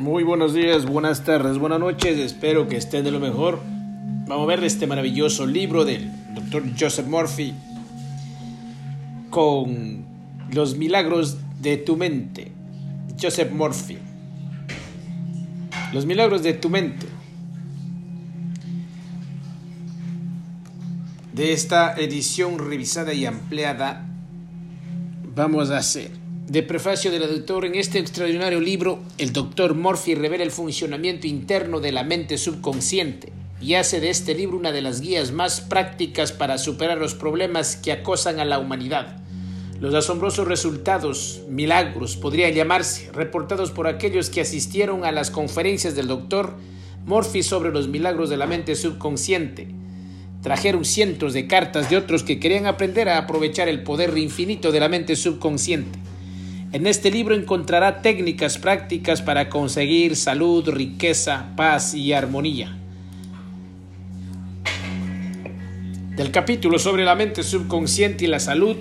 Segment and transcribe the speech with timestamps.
[0.00, 3.60] Muy buenos días, buenas tardes, buenas noches, espero que estén de lo mejor.
[4.26, 6.62] Vamos a ver este maravilloso libro del Dr.
[6.80, 7.52] Joseph Murphy
[9.28, 10.06] con
[10.52, 12.50] los milagros de tu mente.
[13.20, 13.98] Joseph Murphy.
[15.92, 17.06] Los milagros de tu mente.
[21.34, 24.08] De esta edición revisada y ampliada,
[25.36, 26.19] vamos a hacer
[26.50, 31.78] de prefacio del autor en este extraordinario libro, el doctor Murphy revela el funcionamiento interno
[31.78, 36.32] de la mente subconsciente y hace de este libro una de las guías más prácticas
[36.32, 39.18] para superar los problemas que acosan a la humanidad.
[39.78, 46.08] Los asombrosos resultados, milagros, podría llamarse, reportados por aquellos que asistieron a las conferencias del
[46.08, 46.56] doctor
[47.06, 49.68] Murphy sobre los milagros de la mente subconsciente.
[50.42, 54.80] Trajeron cientos de cartas de otros que querían aprender a aprovechar el poder infinito de
[54.80, 56.09] la mente subconsciente.
[56.72, 62.76] En este libro encontrará técnicas prácticas para conseguir salud, riqueza, paz y armonía.
[66.14, 68.76] Del capítulo sobre la mente subconsciente y la salud,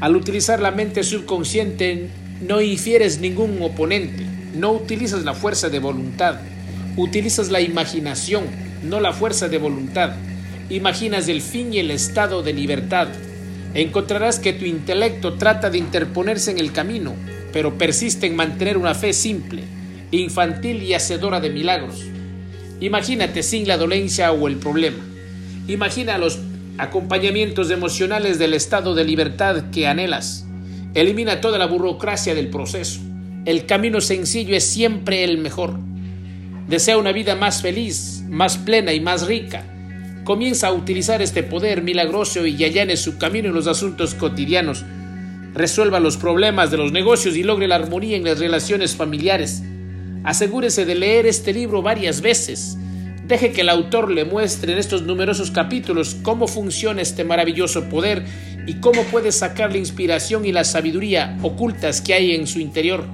[0.00, 2.10] al utilizar la mente subconsciente
[2.42, 6.38] no infieres ningún oponente, no utilizas la fuerza de voluntad,
[6.98, 8.44] utilizas la imaginación,
[8.82, 10.16] no la fuerza de voluntad.
[10.68, 13.08] Imaginas el fin y el estado de libertad,
[13.74, 17.14] encontrarás que tu intelecto trata de interponerse en el camino,
[17.52, 19.62] pero persiste en mantener una fe simple,
[20.10, 22.02] infantil y hacedora de milagros.
[22.80, 24.98] Imagínate sin la dolencia o el problema.
[25.68, 26.38] Imagina los
[26.78, 30.46] acompañamientos emocionales del estado de libertad que anhelas.
[30.94, 33.00] Elimina toda la burocracia del proceso.
[33.44, 35.78] El camino sencillo es siempre el mejor.
[36.68, 39.71] Desea una vida más feliz, más plena y más rica
[40.24, 44.84] comienza a utilizar este poder milagroso y allane su camino en los asuntos cotidianos.
[45.54, 49.62] Resuelva los problemas de los negocios y logre la armonía en las relaciones familiares.
[50.24, 52.78] Asegúrese de leer este libro varias veces.
[53.26, 58.24] Deje que el autor le muestre en estos numerosos capítulos cómo funciona este maravilloso poder
[58.66, 63.04] y cómo puede sacar la inspiración y la sabiduría ocultas que hay en su interior.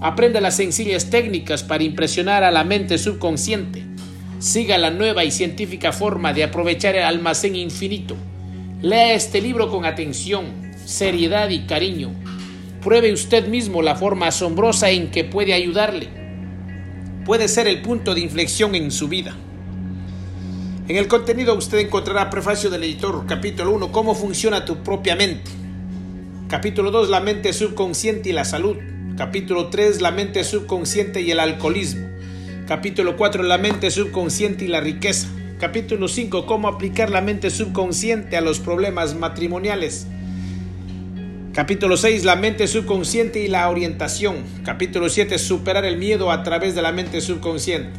[0.00, 3.87] Aprenda las sencillas técnicas para impresionar a la mente subconsciente
[4.38, 8.16] Siga la nueva y científica forma de aprovechar el almacén infinito.
[8.80, 12.12] Lea este libro con atención, seriedad y cariño.
[12.80, 16.08] Pruebe usted mismo la forma asombrosa en que puede ayudarle.
[17.24, 19.36] Puede ser el punto de inflexión en su vida.
[20.86, 25.50] En el contenido usted encontrará prefacio del editor, capítulo 1, cómo funciona tu propia mente.
[26.48, 28.76] Capítulo 2, la mente subconsciente y la salud.
[29.16, 32.07] Capítulo 3, la mente subconsciente y el alcoholismo.
[32.68, 35.28] Capítulo 4, la mente subconsciente y la riqueza.
[35.58, 40.06] Capítulo 5, cómo aplicar la mente subconsciente a los problemas matrimoniales.
[41.54, 44.44] Capítulo 6, la mente subconsciente y la orientación.
[44.66, 47.98] Capítulo 7, superar el miedo a través de la mente subconsciente.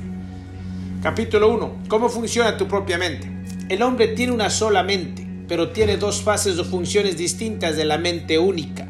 [1.02, 3.28] Capítulo 1, cómo funciona tu propia mente.
[3.69, 7.97] El hombre tiene una sola mente, pero tiene dos fases o funciones distintas de la
[7.97, 8.88] mente única.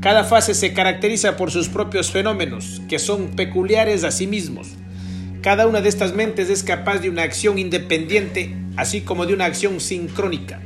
[0.00, 4.68] Cada fase se caracteriza por sus propios fenómenos, que son peculiares a sí mismos.
[5.40, 9.44] Cada una de estas mentes es capaz de una acción independiente, así como de una
[9.44, 10.60] acción sincrónica.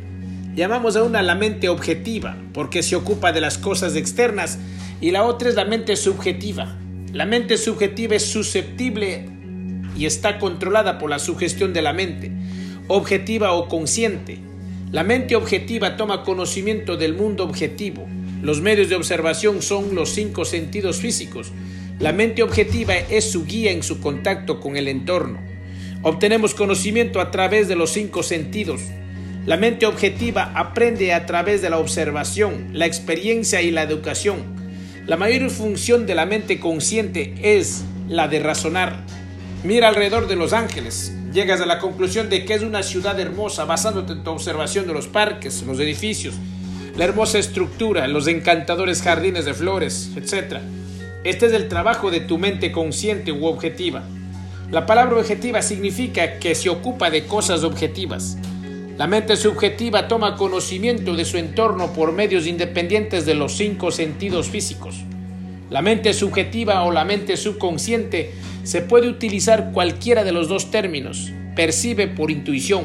[0.54, 4.58] Llamamos a una la mente objetiva, porque se ocupa de las cosas externas,
[5.02, 6.78] y la otra es la mente subjetiva.
[7.12, 9.28] La mente subjetiva es susceptible
[9.94, 12.32] y está controlada por la sugestión de la mente,
[12.88, 14.38] objetiva o consciente.
[14.90, 18.08] La mente objetiva toma conocimiento del mundo objetivo.
[18.40, 21.52] Los medios de observación son los cinco sentidos físicos,
[21.98, 25.38] la mente objetiva es su guía en su contacto con el entorno.
[26.02, 28.80] Obtenemos conocimiento a través de los cinco sentidos.
[29.46, 34.42] La mente objetiva aprende a través de la observación, la experiencia y la educación.
[35.06, 39.04] La mayor función de la mente consciente es la de razonar.
[39.64, 41.12] Mira alrededor de Los Ángeles.
[41.32, 44.92] Llegas a la conclusión de que es una ciudad hermosa basándote en tu observación de
[44.92, 46.34] los parques, los edificios,
[46.96, 50.58] la hermosa estructura, los encantadores jardines de flores, etc.
[51.24, 54.02] Este es el trabajo de tu mente consciente u objetiva.
[54.72, 58.38] La palabra objetiva significa que se ocupa de cosas objetivas.
[58.98, 64.48] La mente subjetiva toma conocimiento de su entorno por medios independientes de los cinco sentidos
[64.48, 64.96] físicos.
[65.70, 68.32] La mente subjetiva o la mente subconsciente
[68.64, 71.30] se puede utilizar cualquiera de los dos términos.
[71.54, 72.84] Percibe por intuición.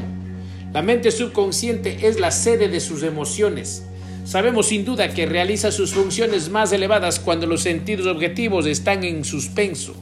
[0.74, 3.84] La mente subconsciente es la sede de sus emociones,
[4.28, 9.24] Sabemos sin duda que realiza sus funciones más elevadas cuando los sentidos objetivos están en
[9.24, 9.96] suspenso.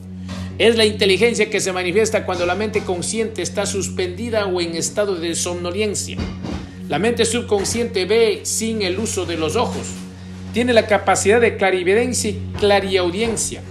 [0.57, 5.13] Es la inteligencia que se manifiesta cuando la mente consciente está suspendida o en estado
[5.13, 6.18] de somnolencia.
[6.89, 9.89] La mente subconsciente ve sin el uso de los ojos.
[10.54, 13.62] Tiene la capacidad de clarividencia y clariaudiencia.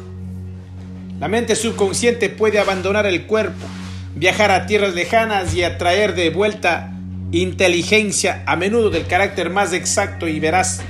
[1.19, 3.67] La mente subconsciente puede abandonar el cuerpo,
[4.15, 6.94] viajar a tierras lejanas y atraer de vuelta
[7.42, 10.81] inteligencia, a menudo del carácter más exacto y veraz.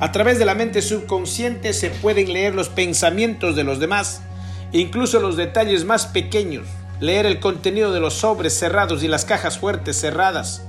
[0.00, 4.22] A través de la mente subconsciente se pueden leer los pensamientos de los demás,
[4.72, 6.66] incluso los detalles más pequeños,
[7.00, 10.64] leer el contenido de los sobres cerrados y las cajas fuertes cerradas.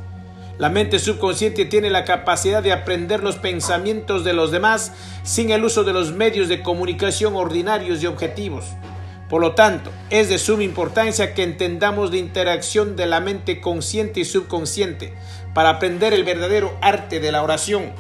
[0.58, 4.92] La mente subconsciente tiene la capacidad de aprender los pensamientos de los demás
[5.24, 8.66] sin el uso de los medios de comunicación ordinarios y objetivos.
[9.30, 14.22] Por lo tanto, es de suma importancia que entendamos la interacción de la mente consciente
[14.22, 15.14] y subconsciente
[15.54, 17.92] para aprender el verdadero arte de la oración.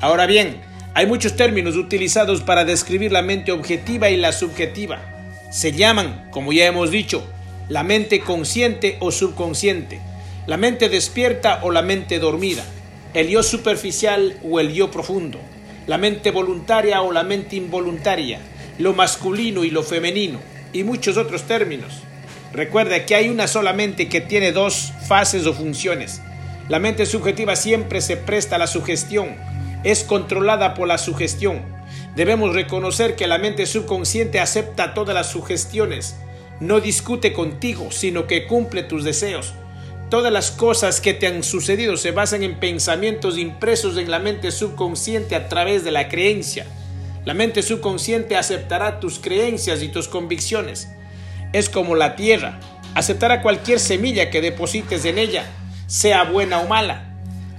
[0.00, 0.60] Ahora bien,
[0.94, 5.00] hay muchos términos utilizados para describir la mente objetiva y la subjetiva.
[5.52, 7.24] Se llaman, como ya hemos dicho,
[7.68, 10.00] la mente consciente o subconsciente,
[10.48, 12.64] la mente despierta o la mente dormida,
[13.14, 15.38] el yo superficial o el yo profundo,
[15.86, 18.40] la mente voluntaria o la mente involuntaria,
[18.78, 20.40] lo masculino y lo femenino,
[20.74, 22.02] y muchos otros términos.
[22.52, 26.20] Recuerda que hay una sola mente que tiene dos fases o funciones.
[26.68, 29.36] La mente subjetiva siempre se presta a la sugestión,
[29.84, 31.62] es controlada por la sugestión.
[32.14, 36.16] Debemos reconocer que la mente subconsciente acepta todas las sugestiones,
[36.60, 39.54] no discute contigo, sino que cumple tus deseos.
[40.10, 44.52] Todas las cosas que te han sucedido se basan en pensamientos impresos en la mente
[44.52, 46.66] subconsciente a través de la creencia.
[47.24, 50.88] La mente subconsciente aceptará tus creencias y tus convicciones.
[51.54, 52.60] Es como la tierra,
[52.94, 55.46] aceptará cualquier semilla que deposites en ella,
[55.86, 57.10] sea buena o mala.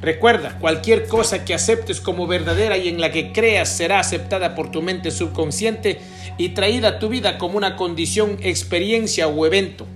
[0.01, 4.69] Recuerda, cualquier cosa que aceptes como verdadera y en la que creas será aceptada por
[4.69, 5.99] tu mente subconsciente
[6.37, 9.87] y traída a tu vida como una condición, experiencia o evento.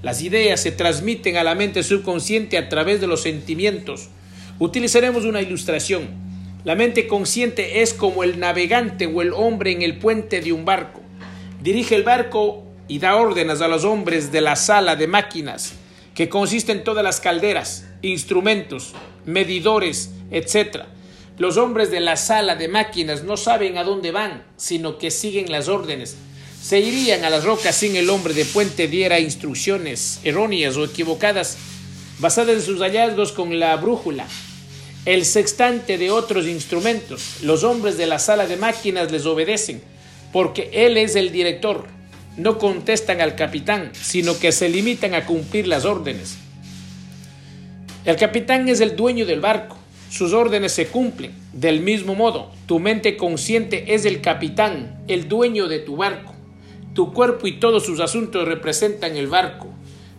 [0.00, 4.10] Las ideas se transmiten a la mente subconsciente a través de los sentimientos.
[4.60, 6.27] Utilizaremos una ilustración.
[6.64, 10.64] La mente consciente es como el navegante o el hombre en el puente de un
[10.64, 11.00] barco.
[11.62, 15.74] Dirige el barco y da órdenes a los hombres de la sala de máquinas,
[16.16, 18.94] que consiste en todas las calderas, instrumentos,
[19.24, 20.86] medidores, etc.
[21.38, 25.52] Los hombres de la sala de máquinas no saben a dónde van, sino que siguen
[25.52, 26.16] las órdenes.
[26.60, 31.56] Se irían a las rocas sin el hombre de puente diera instrucciones erróneas o equivocadas,
[32.18, 34.26] basadas en sus hallazgos con la brújula
[35.08, 37.38] el sextante de otros instrumentos.
[37.42, 39.80] Los hombres de la sala de máquinas les obedecen,
[40.34, 41.86] porque él es el director.
[42.36, 46.36] No contestan al capitán, sino que se limitan a cumplir las órdenes.
[48.04, 49.78] El capitán es el dueño del barco.
[50.10, 51.32] Sus órdenes se cumplen.
[51.54, 56.34] Del mismo modo, tu mente consciente es el capitán, el dueño de tu barco.
[56.92, 59.68] Tu cuerpo y todos sus asuntos representan el barco.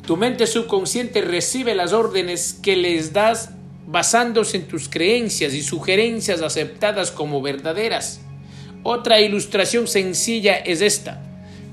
[0.08, 3.52] Tu mente subconsciente recibe las órdenes que les das
[3.90, 8.22] basándose en tus creencias y sugerencias aceptadas como verdaderas.
[8.84, 11.24] Otra ilustración sencilla es esta.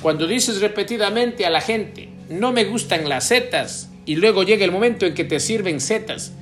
[0.00, 4.72] Cuando dices repetidamente a la gente, no me gustan las setas, y luego llega el
[4.72, 6.32] momento en que te sirven setas,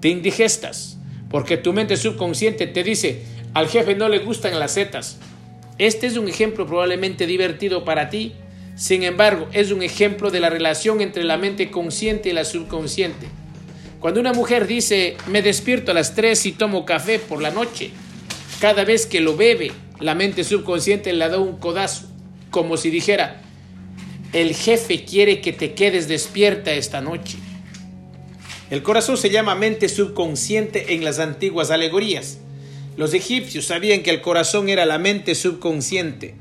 [0.00, 0.98] te indigestas,
[1.30, 3.22] porque tu mente subconsciente te dice,
[3.54, 5.18] al jefe no le gustan las setas.
[5.78, 8.34] Este es un ejemplo probablemente divertido para ti,
[8.74, 13.28] sin embargo, es un ejemplo de la relación entre la mente consciente y la subconsciente.
[14.04, 17.90] Cuando una mujer dice, me despierto a las 3 y tomo café por la noche,
[18.60, 22.06] cada vez que lo bebe, la mente subconsciente le da un codazo,
[22.50, 23.40] como si dijera,
[24.34, 27.38] el jefe quiere que te quedes despierta esta noche.
[28.68, 32.40] El corazón se llama mente subconsciente en las antiguas alegorías.
[32.98, 36.34] Los egipcios sabían que el corazón era la mente subconsciente,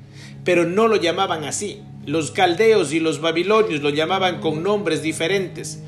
[0.44, 1.80] pero no lo llamaban así.
[2.06, 5.80] Los caldeos y los babilonios lo llamaban con nombres diferentes.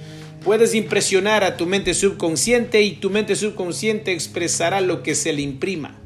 [0.45, 5.41] Puedes impresionar a tu mente subconsciente y tu mente subconsciente expresará lo que se le
[5.41, 5.97] imprima.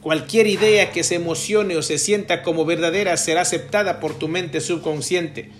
[0.00, 4.60] Cualquier idea que se emocione o se sienta como verdadera será aceptada por tu mente
[4.60, 5.50] subconsciente.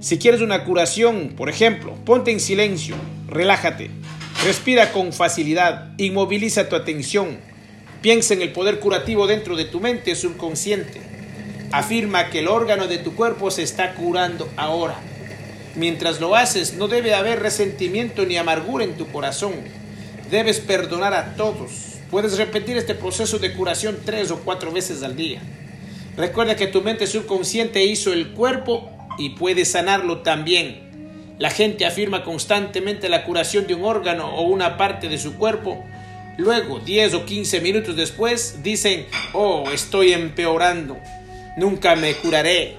[0.00, 2.96] Si quieres una curación, por ejemplo, ponte en silencio,
[3.28, 3.90] relájate,
[4.46, 7.36] respira con facilidad, inmoviliza tu atención,
[8.00, 11.02] piensa en el poder curativo dentro de tu mente subconsciente.
[11.70, 15.11] Afirma que el órgano de tu cuerpo se está curando ahora.
[15.74, 19.54] Mientras lo haces, no debe haber resentimiento ni amargura en tu corazón.
[20.30, 21.70] Debes perdonar a todos.
[22.10, 25.40] Puedes repetir este proceso de curación tres o cuatro veces al día.
[26.16, 30.90] Recuerda que tu mente subconsciente hizo el cuerpo y puede sanarlo también.
[31.38, 35.82] La gente afirma constantemente la curación de un órgano o una parte de su cuerpo.
[36.36, 40.98] Luego, 10 o 15 minutos después, dicen, oh, estoy empeorando.
[41.56, 42.76] Nunca me curaré.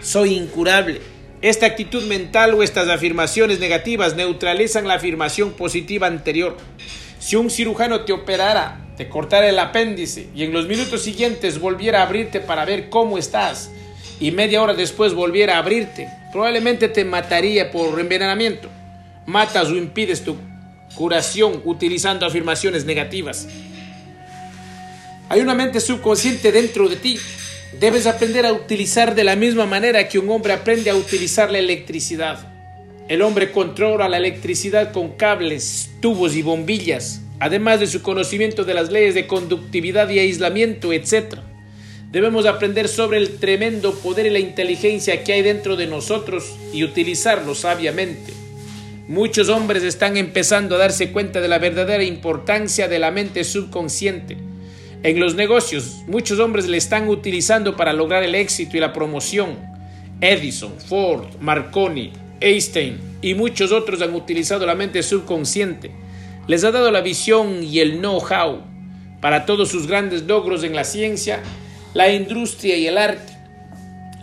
[0.00, 1.15] Soy incurable.
[1.46, 6.56] Esta actitud mental o estas afirmaciones negativas neutralizan la afirmación positiva anterior.
[7.20, 12.00] Si un cirujano te operara, te cortara el apéndice y en los minutos siguientes volviera
[12.00, 13.70] a abrirte para ver cómo estás
[14.18, 18.68] y media hora después volviera a abrirte, probablemente te mataría por envenenamiento.
[19.24, 20.36] Matas o impides tu
[20.96, 23.46] curación utilizando afirmaciones negativas.
[25.28, 27.20] Hay una mente subconsciente dentro de ti.
[27.78, 31.58] Debes aprender a utilizar de la misma manera que un hombre aprende a utilizar la
[31.58, 32.38] electricidad.
[33.06, 38.72] El hombre controla la electricidad con cables, tubos y bombillas, además de su conocimiento de
[38.72, 41.40] las leyes de conductividad y aislamiento, etc.
[42.10, 46.82] Debemos aprender sobre el tremendo poder y la inteligencia que hay dentro de nosotros y
[46.82, 48.32] utilizarlo sabiamente.
[49.06, 54.45] Muchos hombres están empezando a darse cuenta de la verdadera importancia de la mente subconsciente.
[55.06, 59.56] En los negocios, muchos hombres le están utilizando para lograr el éxito y la promoción.
[60.20, 65.92] Edison, Ford, Marconi, Einstein y muchos otros han utilizado la mente subconsciente.
[66.48, 68.62] Les ha dado la visión y el know-how
[69.20, 71.38] para todos sus grandes logros en la ciencia,
[71.94, 73.32] la industria y el arte.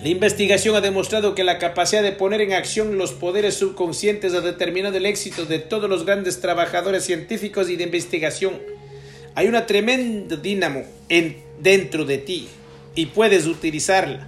[0.01, 4.41] La investigación ha demostrado que la capacidad de poner en acción los poderes subconscientes ha
[4.41, 8.72] determinado el éxito de todos los grandes trabajadores científicos y de investigación.
[9.35, 12.47] Hay una tremenda dínamo en, dentro de ti
[12.95, 14.27] y puedes utilizarla.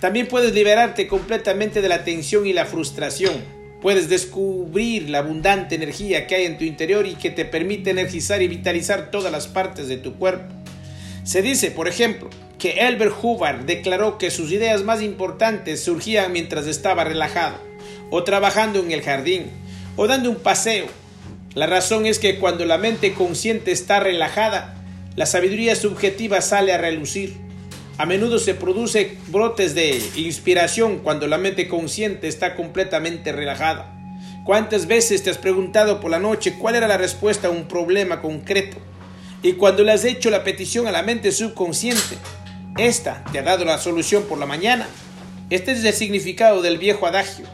[0.00, 3.34] También puedes liberarte completamente de la tensión y la frustración.
[3.82, 8.40] Puedes descubrir la abundante energía que hay en tu interior y que te permite energizar
[8.42, 10.52] y vitalizar todas las partes de tu cuerpo.
[11.24, 16.66] Se dice, por ejemplo, que Elbert Hubbard declaró que sus ideas más importantes surgían mientras
[16.66, 17.58] estaba relajado,
[18.10, 19.50] o trabajando en el jardín,
[19.96, 20.86] o dando un paseo.
[21.56, 24.74] La razón es que cuando la mente consciente está relajada,
[25.14, 27.38] la sabiduría subjetiva sale a relucir.
[27.96, 33.90] A menudo se produce brotes de inspiración cuando la mente consciente está completamente relajada.
[34.44, 38.20] ¿Cuántas veces te has preguntado por la noche cuál era la respuesta a un problema
[38.20, 38.76] concreto?
[39.42, 42.18] Y cuando le has hecho la petición a la mente subconsciente,
[42.76, 44.86] esta te ha dado la solución por la mañana.
[45.48, 47.46] Este es el significado del viejo adagio.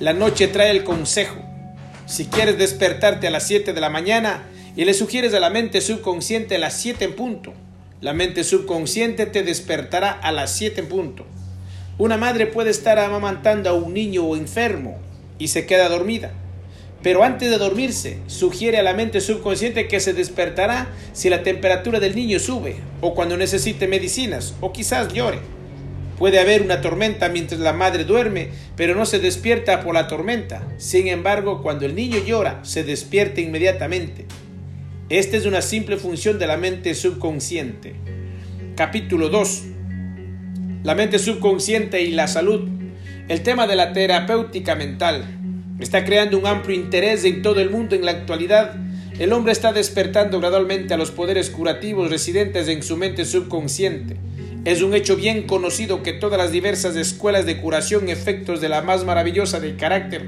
[0.00, 1.51] La noche trae el consejo.
[2.12, 4.42] Si quieres despertarte a las 7 de la mañana
[4.76, 7.54] y le sugieres a la mente subconsciente las 7 en punto,
[8.02, 11.24] la mente subconsciente te despertará a las 7 en punto.
[11.96, 14.98] Una madre puede estar amamantando a un niño enfermo
[15.38, 16.32] y se queda dormida.
[17.02, 21.98] Pero antes de dormirse, sugiere a la mente subconsciente que se despertará si la temperatura
[21.98, 25.38] del niño sube, o cuando necesite medicinas, o quizás llore.
[26.22, 30.62] Puede haber una tormenta mientras la madre duerme, pero no se despierta por la tormenta.
[30.76, 34.26] Sin embargo, cuando el niño llora, se despierta inmediatamente.
[35.08, 37.96] Esta es una simple función de la mente subconsciente.
[38.76, 39.64] Capítulo 2.
[40.84, 42.68] La mente subconsciente y la salud.
[43.26, 45.24] El tema de la terapéutica mental.
[45.80, 48.76] Está creando un amplio interés en todo el mundo en la actualidad.
[49.18, 54.18] El hombre está despertando gradualmente a los poderes curativos residentes en su mente subconsciente.
[54.64, 58.82] Es un hecho bien conocido que todas las diversas escuelas de curación efectos de la
[58.82, 60.24] más maravillosa de carácter.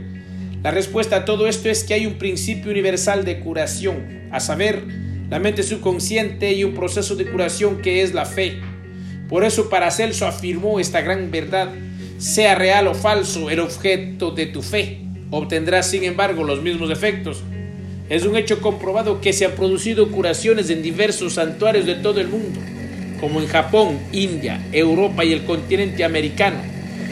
[0.62, 4.82] La respuesta a todo esto es que hay un principio universal de curación, a saber,
[5.30, 8.60] la mente subconsciente y un proceso de curación que es la fe.
[9.28, 11.70] Por eso Paracelso afirmó esta gran verdad,
[12.18, 15.04] sea real o falso el objeto de tu fe
[15.36, 17.42] obtendrá sin embargo los mismos efectos.
[18.08, 22.28] Es un hecho comprobado que se han producido curaciones en diversos santuarios de todo el
[22.28, 22.60] mundo,
[23.24, 26.58] como en Japón, India, Europa y el continente americano.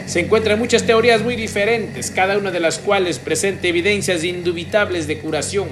[0.05, 5.17] Se encuentran muchas teorías muy diferentes, cada una de las cuales presenta evidencias indubitables de
[5.17, 5.69] curación.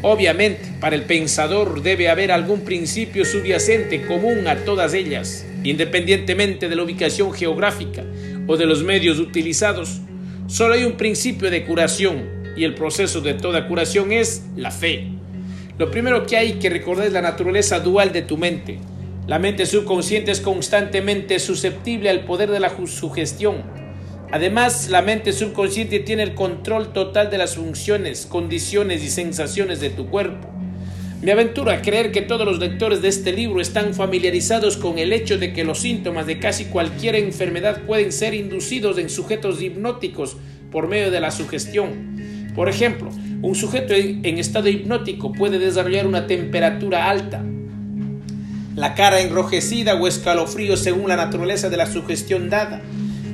[0.00, 6.76] Obviamente, para el pensador debe haber algún principio subyacente común a todas ellas, independientemente de
[6.76, 8.04] la ubicación geográfica
[8.46, 10.02] o de los medios utilizados.
[10.46, 15.08] Solo hay un principio de curación y el proceso de toda curación es la fe.
[15.78, 18.78] Lo primero que hay que recordar es la naturaleza dual de tu mente.
[19.26, 23.62] La mente subconsciente es constantemente susceptible al poder de la sugestión.
[24.30, 29.88] Además, la mente subconsciente tiene el control total de las funciones, condiciones y sensaciones de
[29.88, 30.50] tu cuerpo.
[31.22, 35.10] Me aventuro a creer que todos los lectores de este libro están familiarizados con el
[35.10, 40.36] hecho de que los síntomas de casi cualquier enfermedad pueden ser inducidos en sujetos hipnóticos
[40.70, 42.52] por medio de la sugestión.
[42.54, 43.08] Por ejemplo,
[43.40, 47.42] un sujeto en estado hipnótico puede desarrollar una temperatura alta,
[48.76, 52.82] la cara enrojecida o escalofrío según la naturaleza de la sugestión dada.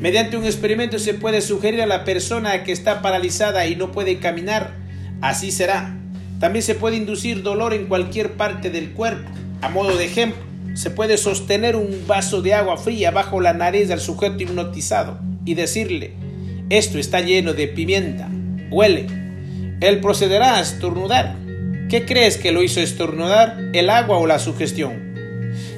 [0.00, 4.18] Mediante un experimento se puede sugerir a la persona que está paralizada y no puede
[4.18, 4.74] caminar,
[5.20, 5.96] así será.
[6.38, 9.30] También se puede inducir dolor en cualquier parte del cuerpo.
[9.60, 10.42] A modo de ejemplo,
[10.74, 15.54] se puede sostener un vaso de agua fría bajo la nariz del sujeto hipnotizado y
[15.54, 16.14] decirle,
[16.70, 18.28] esto está lleno de pimienta,
[18.70, 19.06] huele.
[19.80, 21.36] Él procederá a estornudar.
[21.88, 23.58] ¿Qué crees que lo hizo estornudar?
[23.72, 25.09] ¿El agua o la sugestión?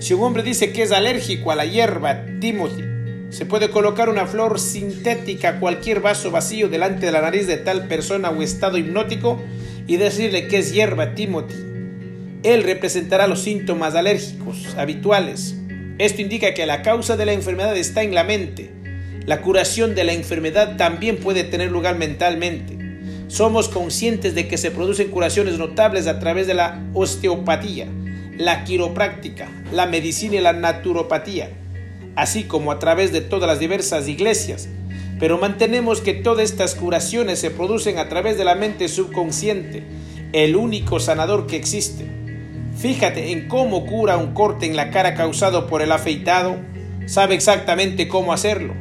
[0.03, 2.83] Si un hombre dice que es alérgico a la hierba Timothy,
[3.31, 7.57] Se puede colocar una flor sintética a cualquier vaso vacío delante de la nariz de
[7.57, 9.41] tal persona o estado hipnótico
[9.87, 11.55] y decirle que es hierba Timothy.
[12.43, 15.57] Él representará los síntomas alérgicos habituales.
[15.99, 18.73] Esto indica que la causa de la enfermedad está en la mente.
[19.25, 22.77] La curación de la enfermedad también puede tener lugar mentalmente.
[23.29, 27.87] Somos conscientes de que se producen curaciones notables a través de la osteopatía,
[28.45, 31.51] la quiropráctica, la medicina y la naturopatía
[32.17, 34.69] así como a través de todas las diversas iglesias,
[35.19, 39.83] pero mantenemos que todas estas curaciones se producen a través de la mente subconsciente,
[40.33, 42.07] el único sanador que existe.
[42.77, 46.57] Fíjate en cómo cura un corte en la cara causado por el afeitado,
[47.07, 48.75] sabe exactamente cómo hacerlo.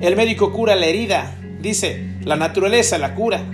[0.00, 3.44] El médico cura la herida, dice, la naturaleza la cura.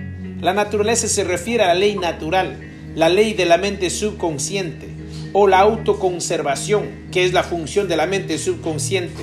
[0.40, 2.59] La naturaleza se refiere a la ley natural,
[2.95, 4.89] la ley de la mente subconsciente
[5.32, 9.22] o la autoconservación, que es la función de la mente subconsciente.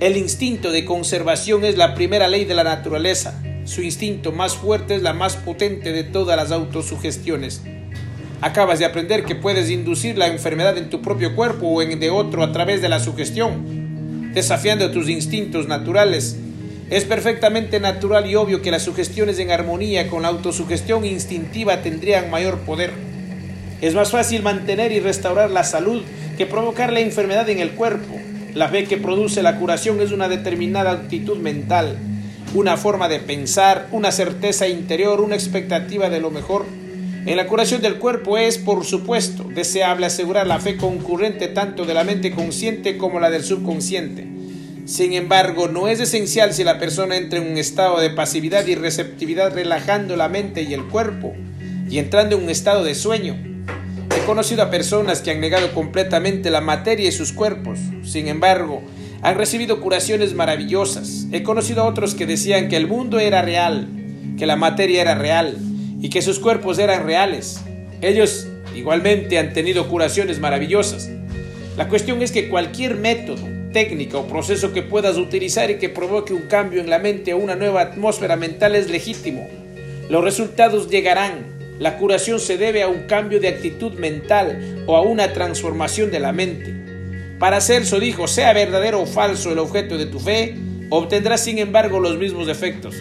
[0.00, 3.40] El instinto de conservación es la primera ley de la naturaleza.
[3.64, 7.62] Su instinto más fuerte es la más potente de todas las autosugestiones.
[8.40, 12.10] Acabas de aprender que puedes inducir la enfermedad en tu propio cuerpo o en de
[12.10, 16.36] otro a través de la sugestión, desafiando tus instintos naturales.
[16.90, 22.30] Es perfectamente natural y obvio que las sugestiones en armonía con la autosugestión instintiva tendrían
[22.30, 23.13] mayor poder.
[23.84, 26.02] Es más fácil mantener y restaurar la salud
[26.38, 28.14] que provocar la enfermedad en el cuerpo.
[28.54, 31.98] La fe que produce la curación es una determinada actitud mental,
[32.54, 36.64] una forma de pensar, una certeza interior, una expectativa de lo mejor.
[37.26, 41.92] En la curación del cuerpo es, por supuesto, deseable asegurar la fe concurrente tanto de
[41.92, 44.26] la mente consciente como la del subconsciente.
[44.86, 48.76] Sin embargo, no es esencial si la persona entra en un estado de pasividad y
[48.76, 51.34] receptividad relajando la mente y el cuerpo
[51.90, 53.53] y entrando en un estado de sueño.
[54.16, 57.78] He conocido a personas que han negado completamente la materia y sus cuerpos.
[58.04, 58.82] Sin embargo,
[59.22, 61.26] han recibido curaciones maravillosas.
[61.32, 63.88] He conocido a otros que decían que el mundo era real,
[64.38, 65.56] que la materia era real
[66.00, 67.60] y que sus cuerpos eran reales.
[68.02, 71.10] Ellos igualmente han tenido curaciones maravillosas.
[71.76, 76.32] La cuestión es que cualquier método, técnica o proceso que puedas utilizar y que provoque
[76.32, 79.48] un cambio en la mente o una nueva atmósfera mental es legítimo.
[80.08, 85.02] Los resultados llegarán la curación se debe a un cambio de actitud mental o a
[85.02, 86.74] una transformación de la mente.
[87.38, 90.56] Para Celso dijo, sea verdadero o falso el objeto de tu fe,
[90.90, 92.94] obtendrás sin embargo los mismos efectos.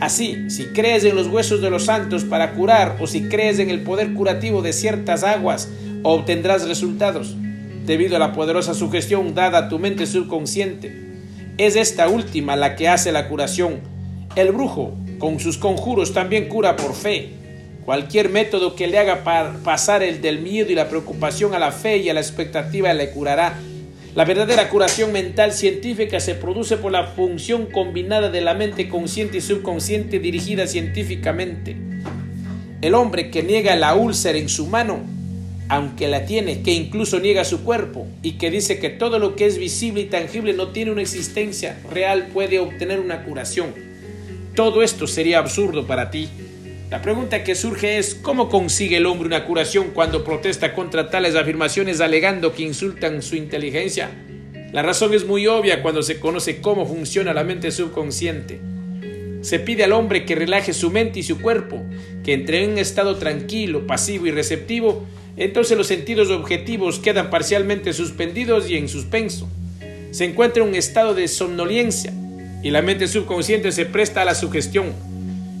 [0.00, 3.70] Así, si crees en los huesos de los santos para curar o si crees en
[3.70, 5.68] el poder curativo de ciertas aguas,
[6.02, 7.36] obtendrás resultados,
[7.86, 11.10] debido a la poderosa sugestión dada a tu mente subconsciente.
[11.58, 13.80] Es esta última la que hace la curación.
[14.34, 17.39] El brujo, con sus conjuros, también cura por fe.
[17.84, 19.24] Cualquier método que le haga
[19.64, 23.10] pasar el del miedo y la preocupación a la fe y a la expectativa le
[23.10, 23.58] curará.
[24.14, 29.38] La verdadera curación mental científica se produce por la función combinada de la mente consciente
[29.38, 31.76] y subconsciente dirigida científicamente.
[32.82, 35.00] El hombre que niega la úlcera en su mano,
[35.68, 39.46] aunque la tiene, que incluso niega su cuerpo y que dice que todo lo que
[39.46, 43.72] es visible y tangible no tiene una existencia real puede obtener una curación.
[44.56, 46.28] Todo esto sería absurdo para ti.
[46.90, 51.36] La pregunta que surge es ¿cómo consigue el hombre una curación cuando protesta contra tales
[51.36, 54.10] afirmaciones alegando que insultan su inteligencia?
[54.72, 58.60] La razón es muy obvia cuando se conoce cómo funciona la mente subconsciente.
[59.40, 61.80] Se pide al hombre que relaje su mente y su cuerpo,
[62.24, 67.92] que entre en un estado tranquilo, pasivo y receptivo, entonces los sentidos objetivos quedan parcialmente
[67.92, 69.48] suspendidos y en suspenso.
[70.10, 72.12] Se encuentra en un estado de somnolencia
[72.64, 74.92] y la mente subconsciente se presta a la sugestión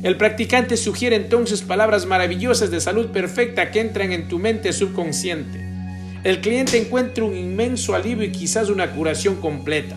[0.02, 5.60] el practicante sugiere entonces palabras maravillosas de salud perfecta que entran en tu mente subconsciente.
[6.24, 9.96] El cliente encuentra un inmenso alivio y quizás una curación completa.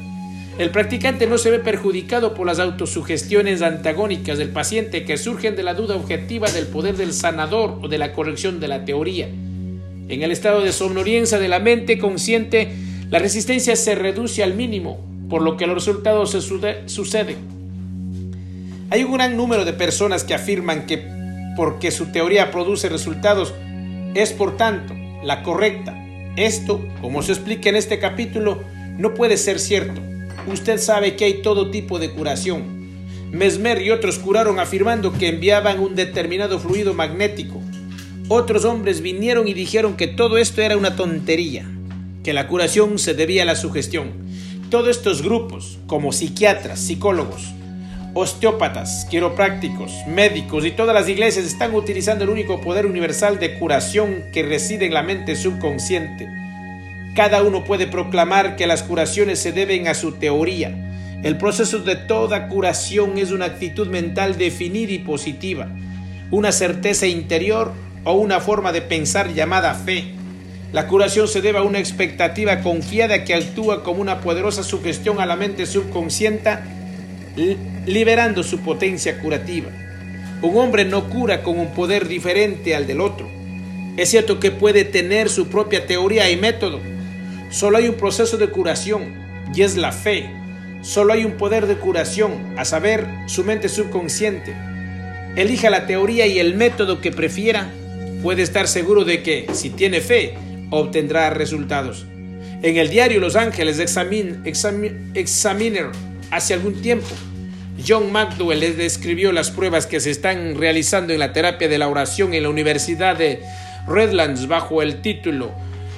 [0.60, 5.64] El practicante no se ve perjudicado por las autosugestiones antagónicas del paciente que surgen de
[5.64, 9.28] la duda objetiva del poder del sanador o de la corrección de la teoría.
[9.28, 12.74] En el estado de somnolencia de la mente consciente,
[13.10, 17.63] la resistencia se reduce al mínimo, por lo que los resultados se suceden.
[18.94, 21.04] Hay un gran número de personas que afirman que
[21.56, 23.52] porque su teoría produce resultados
[24.14, 25.96] es por tanto la correcta.
[26.36, 28.62] Esto, como se explica en este capítulo,
[29.00, 30.00] no puede ser cierto.
[30.46, 32.86] Usted sabe que hay todo tipo de curación.
[33.32, 37.60] Mesmer y otros curaron afirmando que enviaban un determinado fluido magnético.
[38.28, 41.66] Otros hombres vinieron y dijeron que todo esto era una tontería,
[42.24, 44.12] que la curación se debía a la sugestión.
[44.70, 47.56] Todos estos grupos, como psiquiatras, psicólogos,
[48.16, 54.26] Osteópatas, quiroprácticos, médicos y todas las iglesias están utilizando el único poder universal de curación
[54.32, 56.28] que reside en la mente subconsciente.
[57.16, 60.76] Cada uno puede proclamar que las curaciones se deben a su teoría
[61.24, 65.70] El proceso de toda curación es una actitud mental definida y positiva,
[66.30, 67.72] una certeza interior
[68.04, 70.14] o una forma de pensar llamada fe.
[70.72, 75.26] La curación se debe a una expectativa confiada que actúa como una poderosa sugestión a
[75.26, 76.60] la mente subconsciente,
[77.86, 79.70] liberando su potencia curativa.
[80.42, 83.30] Un hombre no cura con un poder diferente al del otro.
[83.98, 86.80] Es cierto que puede tener su propia teoría y método.
[87.50, 89.14] Solo hay un proceso de curación
[89.54, 90.30] y es la fe.
[90.82, 94.54] Solo hay un poder de curación, a saber, su mente subconsciente.
[95.36, 97.70] Elija la teoría y el método que prefiera.
[98.22, 100.34] Puede estar seguro de que, si tiene fe,
[100.72, 102.06] obtendrá resultados.
[102.62, 104.40] En el diario Los Ángeles Examiner,
[106.36, 107.10] hace algún tiempo,
[107.86, 111.88] John McDowell les describió las pruebas que se están realizando en la terapia de la
[111.88, 113.42] oración en la Universidad de
[113.88, 115.52] Redlands bajo el título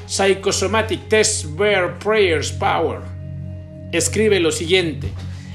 [0.08, 3.00] Psychosomatic Test Where Prayers Power.
[3.92, 5.08] Escribe lo siguiente.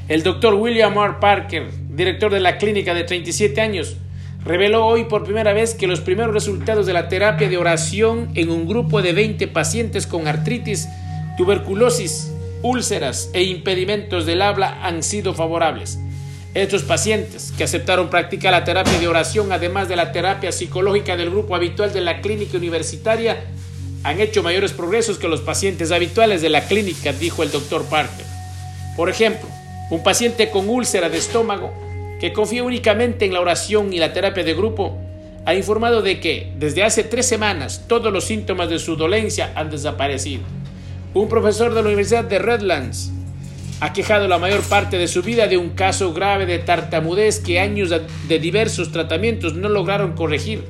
[0.08, 1.14] El doctor William R.
[1.20, 3.96] Parker, director de la clínica de 37 años,
[4.44, 8.50] reveló hoy por primera vez que los primeros resultados de la terapia de oración en
[8.50, 10.88] un grupo de 20 pacientes con artritis,
[11.36, 15.98] tuberculosis, úlceras e impedimentos del habla han sido favorables.
[16.52, 21.30] Estos pacientes que aceptaron practicar la terapia de oración, además de la terapia psicológica del
[21.30, 23.44] grupo habitual de la clínica universitaria,
[24.02, 28.26] han hecho mayores progresos que los pacientes habituales de la clínica, dijo el doctor Parker.
[28.96, 29.48] Por ejemplo,
[29.90, 31.72] un paciente con úlcera de estómago
[32.18, 34.98] que confía únicamente en la oración y la terapia de grupo,
[35.46, 39.70] ha informado de que desde hace tres semanas todos los síntomas de su dolencia han
[39.70, 40.42] desaparecido.
[41.12, 43.10] Un profesor de la Universidad de Redlands
[43.80, 47.58] ha quejado la mayor parte de su vida de un caso grave de tartamudez que
[47.58, 50.64] años de diversos tratamientos no lograron corregir.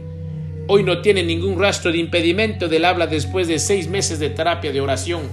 [0.66, 4.72] Hoy no tiene ningún rastro de impedimento del habla después de seis meses de terapia
[4.72, 5.24] de oración.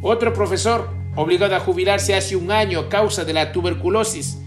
[0.00, 4.38] Otro profesor, obligado a jubilarse hace un año a causa de la tuberculosis,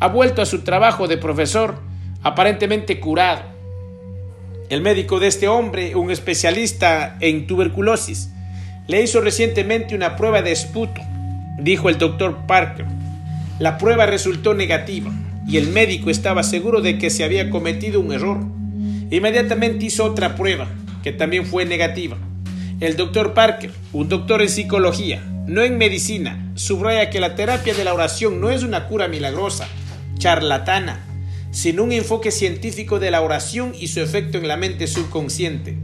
[0.00, 1.80] ha vuelto a su trabajo de profesor
[2.22, 3.42] aparentemente curado.
[4.70, 8.30] El médico de este hombre, un especialista en tuberculosis,
[8.88, 11.00] le hizo recientemente una prueba de esputo
[11.58, 12.86] dijo el doctor Parker.
[13.58, 15.12] La prueba resultó negativa
[15.46, 18.38] y el médico estaba seguro de que se había cometido un error.
[19.10, 20.68] Inmediatamente hizo otra prueba,
[21.02, 22.16] que también fue negativa.
[22.80, 27.84] El doctor Parker, un doctor en psicología, no en medicina, subraya que la terapia de
[27.84, 29.66] la oración no es una cura milagrosa,
[30.18, 31.04] charlatana,
[31.50, 35.76] sino un enfoque científico de la oración y su efecto en la mente subconsciente.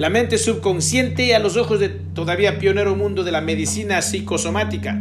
[0.00, 4.98] La mente subconsciente, a los ojos de todavía pionero mundo de la medicina psicosomática,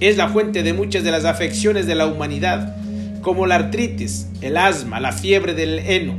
[0.00, 2.74] es la fuente de muchas de las afecciones de la humanidad,
[3.20, 6.14] como la artritis, el asma, la fiebre del heno,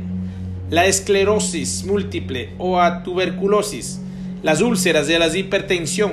[0.70, 3.98] la esclerosis múltiple o a tuberculosis,
[4.44, 6.12] las úlceras de la hipertensión.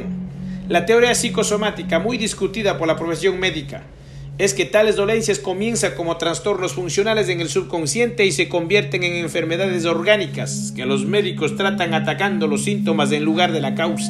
[0.68, 3.84] La teoría psicosomática, muy discutida por la profesión médica,
[4.40, 9.16] es que tales dolencias comienzan como trastornos funcionales en el subconsciente y se convierten en
[9.16, 14.10] enfermedades orgánicas que los médicos tratan atacando los síntomas en lugar de la causa.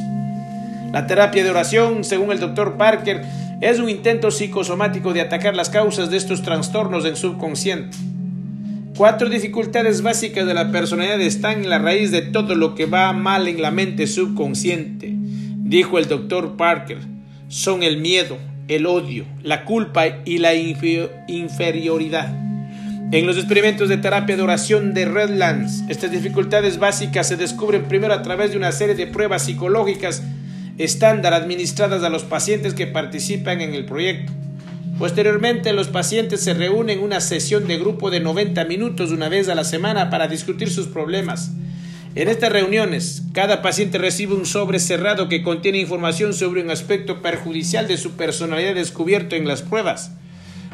[0.92, 3.22] La terapia de oración, según el doctor Parker,
[3.60, 7.96] es un intento psicosomático de atacar las causas de estos trastornos del subconsciente.
[8.96, 13.12] Cuatro dificultades básicas de la personalidad están en la raíz de todo lo que va
[13.12, 16.98] mal en la mente subconsciente, dijo el doctor Parker.
[17.48, 18.38] Son el miedo,
[18.70, 22.32] el odio, la culpa y la inferioridad.
[23.12, 28.14] En los experimentos de terapia de oración de Redlands, estas dificultades básicas se descubren primero
[28.14, 30.22] a través de una serie de pruebas psicológicas
[30.78, 34.32] estándar administradas a los pacientes que participan en el proyecto.
[34.98, 39.48] Posteriormente, los pacientes se reúnen en una sesión de grupo de 90 minutos una vez
[39.48, 41.50] a la semana para discutir sus problemas.
[42.16, 47.22] En estas reuniones, cada paciente recibe un sobre cerrado que contiene información sobre un aspecto
[47.22, 50.10] perjudicial de su personalidad descubierto en las pruebas.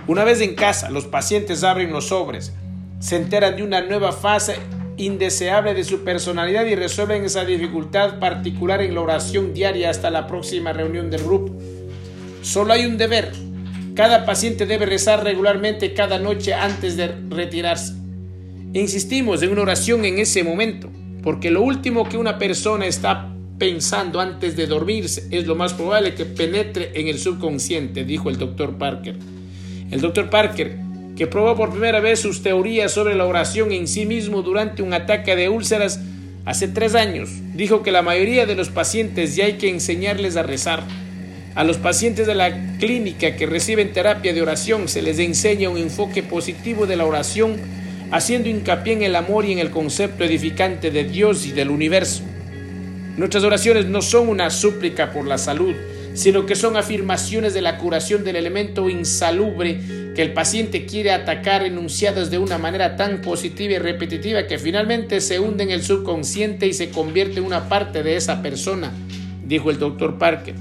[0.07, 2.55] Una vez en casa, los pacientes abren los sobres,
[3.01, 4.57] se enteran de una nueva fase
[4.97, 10.27] indeseable de su personalidad y resuelven esa dificultad particular en la oración diaria hasta la
[10.27, 11.55] próxima reunión del grupo.
[12.41, 13.33] Solo hay un deber.
[13.95, 17.93] Cada paciente debe rezar regularmente cada noche antes de retirarse.
[18.73, 20.91] Insistimos en una oración en ese momento,
[21.27, 26.15] porque lo último que una persona está pensando antes de dormirse es lo más probable
[26.15, 29.17] que penetre en el subconsciente, dijo el doctor Parker.
[29.91, 30.77] El doctor Parker
[31.17, 34.95] que probó por primera vez sus teorías sobre la oración en sí mismo durante un
[34.95, 35.99] ataque de úlceras
[36.45, 37.29] hace tres años.
[37.55, 40.85] Dijo que la mayoría de los pacientes ya hay que enseñarles a rezar.
[41.57, 45.79] A los pacientes de la clínica que reciben terapia de oración se les enseña un
[45.79, 47.57] enfoque positivo de la oración,
[48.11, 52.23] haciendo hincapié en el amor y en el concepto edificante de Dios y del universo.
[53.17, 55.75] Nuestras oraciones no son una súplica por la salud,
[56.15, 59.81] sino que son afirmaciones de la curación del elemento insalubre
[60.15, 65.21] que el paciente quiere atacar enunciadas de una manera tan positiva y repetitiva que finalmente
[65.21, 68.93] se hunde en el subconsciente y se convierte en una parte de esa persona,
[69.45, 70.55] dijo el doctor Parker.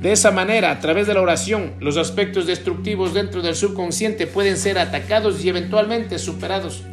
[0.00, 4.56] De esa manera, a través de la oración, los aspectos destructivos dentro del subconsciente pueden
[4.56, 6.84] ser atacados y eventualmente superados,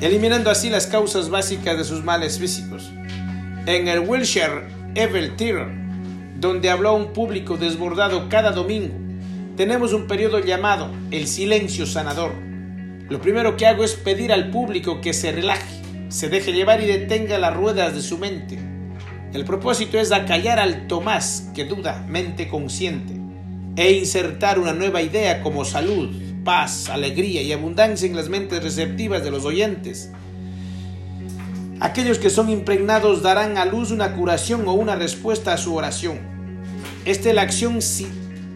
[0.00, 2.90] eliminando así las causas básicas de sus males físicos.
[3.66, 5.68] En el Wilshire Evil Theater,
[6.40, 8.94] donde habló un público desbordado cada domingo,
[9.56, 12.32] tenemos un periodo llamado el silencio sanador.
[13.08, 16.86] Lo primero que hago es pedir al público que se relaje, se deje llevar y
[16.86, 18.77] detenga las ruedas de su mente.
[19.32, 23.14] El propósito es acallar al Tomás que duda, mente consciente,
[23.76, 26.08] e insertar una nueva idea como salud,
[26.44, 30.10] paz, alegría y abundancia en las mentes receptivas de los oyentes.
[31.78, 36.18] Aquellos que son impregnados darán a luz una curación o una respuesta a su oración.
[37.04, 37.80] Esta es la acción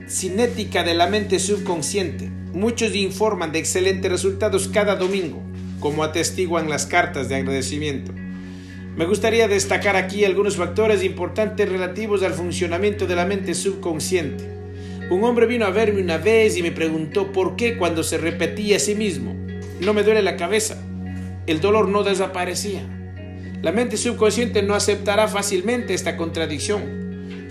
[0.08, 2.30] cinética de la mente subconsciente.
[2.54, 5.42] Muchos informan de excelentes resultados cada domingo,
[5.80, 8.12] como atestiguan las cartas de agradecimiento.
[8.96, 14.44] Me gustaría destacar aquí algunos factores importantes relativos al funcionamiento de la mente subconsciente.
[15.10, 18.76] Un hombre vino a verme una vez y me preguntó por qué cuando se repetía
[18.76, 19.34] a sí mismo,
[19.80, 20.80] no me duele la cabeza,
[21.46, 22.82] el dolor no desaparecía.
[23.62, 27.02] La mente subconsciente no aceptará fácilmente esta contradicción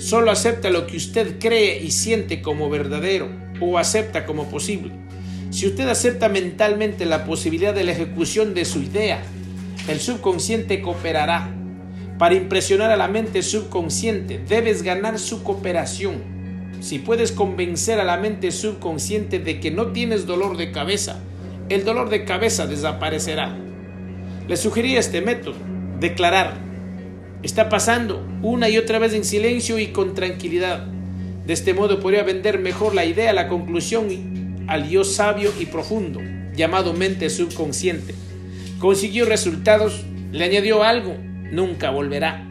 [0.01, 3.29] Solo acepta lo que usted cree y siente como verdadero
[3.61, 4.91] o acepta como posible.
[5.51, 9.21] Si usted acepta mentalmente la posibilidad de la ejecución de su idea,
[9.87, 11.55] el subconsciente cooperará.
[12.17, 16.23] Para impresionar a la mente subconsciente debes ganar su cooperación.
[16.79, 21.19] Si puedes convencer a la mente subconsciente de que no tienes dolor de cabeza,
[21.69, 23.57] el dolor de cabeza desaparecerá.
[24.47, 25.55] Le sugerí este método,
[25.99, 26.71] declarar
[27.43, 30.85] está pasando una y otra vez en silencio y con tranquilidad.
[31.45, 36.21] De este modo podría vender mejor la idea, la conclusión al yo sabio y profundo,
[36.55, 38.13] llamado mente subconsciente.
[38.81, 41.15] Consiguió resultados, le añadió algo,
[41.49, 42.45] nunca volverá.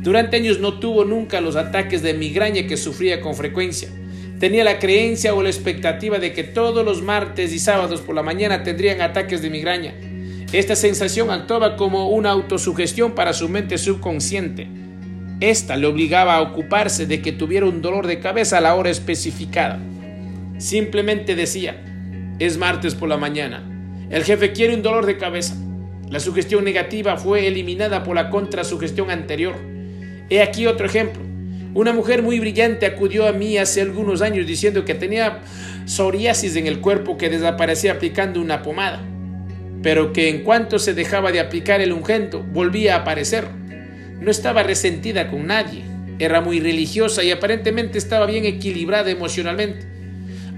[0.00, 3.88] Durante años no tuvo nunca los ataques de migraña que sufría con frecuencia.
[4.38, 8.22] Tenía la creencia o la expectativa de que todos los martes y sábados por la
[8.22, 9.94] mañana tendrían ataques de migraña
[10.52, 14.66] esta sensación actuaba como una autosugestión para su mente subconsciente.
[15.38, 18.90] Esta le obligaba a ocuparse de que tuviera un dolor de cabeza a la hora
[18.90, 19.78] especificada.
[20.58, 21.80] Simplemente decía,
[22.40, 23.62] es martes por la mañana.
[24.10, 25.54] El jefe quiere un dolor de cabeza.
[26.10, 29.54] La sugestión negativa fue eliminada por la contrasugestión anterior.
[30.28, 31.22] He aquí otro ejemplo.
[31.72, 35.40] Una mujer muy brillante acudió a mí hace algunos años diciendo que tenía
[35.86, 39.00] psoriasis en el cuerpo que desaparecía aplicando una pomada
[39.82, 43.46] pero que en cuanto se dejaba de aplicar el ungento volvía a aparecer.
[44.20, 45.82] No estaba resentida con nadie,
[46.18, 49.86] era muy religiosa y aparentemente estaba bien equilibrada emocionalmente.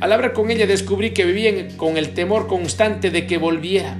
[0.01, 3.97] Al hablar con ella descubrí que vivía con el temor constante de que volviera.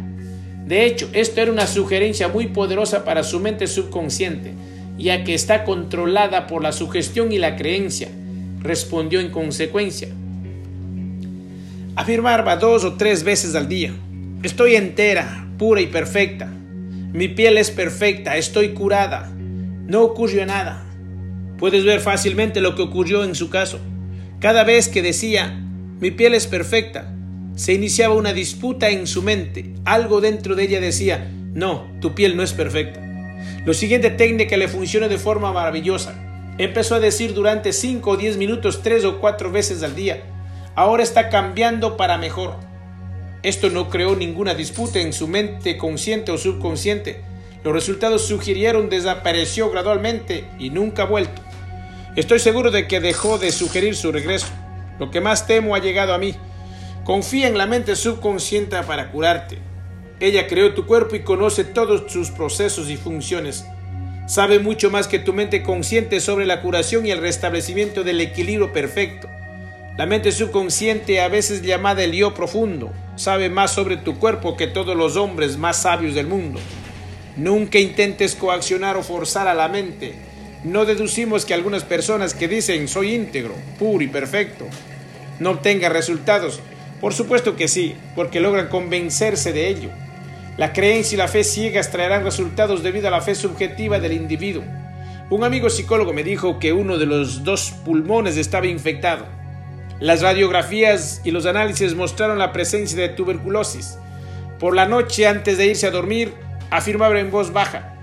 [0.73, 4.55] De hecho, esto era una sugerencia muy poderosa para su mente subconsciente,
[4.97, 8.09] ya que está controlada por la sugestión y la creencia.
[8.59, 10.09] Respondió en consecuencia.
[11.95, 13.93] Afirmaba dos o tres veces al día.
[14.43, 16.51] Estoy entera, pura y perfecta.
[17.13, 19.31] Mi piel es perfecta, estoy curada.
[19.87, 20.87] No ocurrió nada.
[21.59, 23.79] Puedes ver fácilmente lo que ocurrió en su caso.
[24.41, 25.55] Cada vez que decía,
[26.01, 27.15] mi piel es perfecta,
[27.55, 29.75] se iniciaba una disputa en su mente.
[29.85, 33.01] Algo dentro de ella decía, no, tu piel no es perfecta.
[33.65, 36.15] Lo siguiente técnica le funcionó de forma maravillosa.
[36.59, 40.23] Empezó a decir durante 5 o 10 minutos tres o cuatro veces al día.
[40.75, 42.57] Ahora está cambiando para mejor.
[43.43, 47.21] Esto no creó ninguna disputa en su mente consciente o subconsciente.
[47.65, 51.43] Los resultados sugirieron desapareció gradualmente y nunca ha vuelto.
[52.17, 54.49] Estoy seguro de que dejó de sugerir su regreso.
[54.99, 56.35] Lo que más temo ha llegado a mí.
[57.05, 59.59] Confía en la mente subconsciente para curarte.
[60.21, 63.65] Ella creó tu cuerpo y conoce todos sus procesos y funciones.
[64.29, 68.73] Sabe mucho más que tu mente consciente sobre la curación y el restablecimiento del equilibrio
[68.73, 69.29] perfecto.
[69.99, 74.69] La mente subconsciente, a veces llamada el yo profundo, sabe más sobre tu cuerpo que
[74.69, 76.61] todos los hombres más sabios del mundo.
[77.37, 80.15] Nunca intentes coaccionar o forzar a la mente.
[80.63, 84.67] No deducimos que algunas personas que dicen soy íntegro, puro y perfecto,
[85.41, 86.61] no obtengan resultados.
[87.03, 89.91] Por supuesto que sí, porque logran convencerse de ello.
[90.57, 94.65] La creencia y la fe ciegas traerán resultados debido a la fe subjetiva del individuo.
[95.29, 99.27] Un amigo psicólogo me dijo que uno de los dos pulmones estaba infectado
[100.03, 103.99] las radiografías y los análisis mostraron la presencia de tuberculosis.
[104.59, 106.35] Por la noche, antes de irse a dormir,
[106.71, 107.95] afirmaba en voz baja,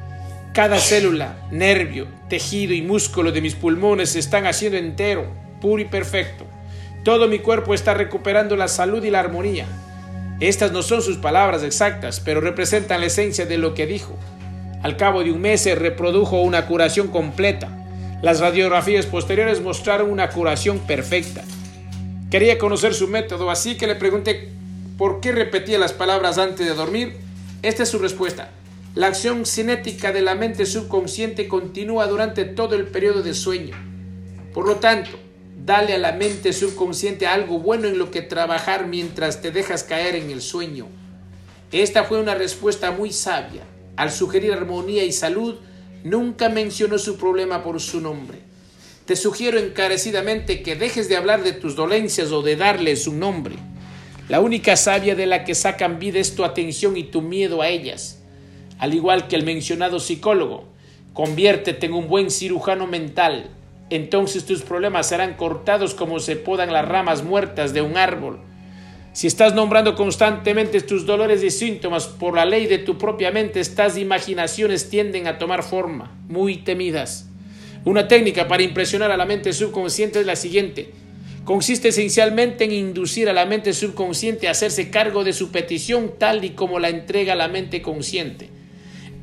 [0.53, 5.27] Cada célula, nervio, tejido y músculo de mis pulmones se están haciendo entero,
[5.59, 6.45] puro y perfecto.
[7.09, 9.65] Todo mi cuerpo está recuperando la salud y la armonía.
[10.39, 14.15] Estas no son sus palabras exactas, pero representan la esencia de lo que dijo.
[14.83, 17.67] Al cabo de un mes reprodujo una curación completa.
[18.21, 21.41] Las radiografías posteriores mostraron una curación perfecta.
[22.29, 24.49] Quería conocer su método, así que le pregunté
[24.95, 27.17] por qué repetía las palabras antes de dormir.
[27.63, 28.51] Esta es su respuesta.
[28.93, 33.75] La acción cinética de la mente subconsciente continúa durante todo el periodo de sueño.
[34.53, 35.17] Por lo tanto,
[35.65, 40.15] dale a la mente subconsciente algo bueno en lo que trabajar mientras te dejas caer
[40.15, 40.87] en el sueño.
[41.71, 43.63] Esta fue una respuesta muy sabia.
[43.95, 45.55] Al sugerir armonía y salud,
[46.03, 48.39] nunca mencionó su problema por su nombre.
[49.05, 53.55] Te sugiero encarecidamente que dejes de hablar de tus dolencias o de darles un nombre.
[54.29, 57.69] La única sabia de la que sacan vida es tu atención y tu miedo a
[57.69, 58.19] ellas
[58.79, 60.63] al igual que el mencionado psicólogo.
[61.13, 63.49] Conviértete en un buen cirujano mental.
[63.89, 68.39] Entonces tus problemas serán cortados como se podan las ramas muertas de un árbol.
[69.13, 73.59] Si estás nombrando constantemente tus dolores y síntomas por la ley de tu propia mente,
[73.59, 77.27] estas imaginaciones tienden a tomar forma, muy temidas.
[77.85, 80.91] Una técnica para impresionar a la mente subconsciente es la siguiente.
[81.43, 86.45] Consiste esencialmente en inducir a la mente subconsciente a hacerse cargo de su petición tal
[86.45, 88.51] y como la entrega a la mente consciente.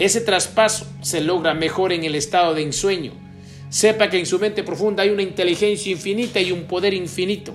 [0.01, 3.26] Ese traspaso se logra mejor en el estado de ensueño.
[3.69, 7.55] Sepa que en su mente profunda hay una inteligencia infinita y un poder infinito.